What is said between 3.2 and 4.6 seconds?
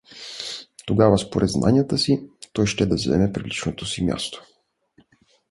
приличното си място.